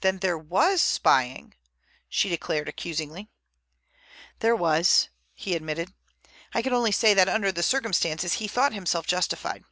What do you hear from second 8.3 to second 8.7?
he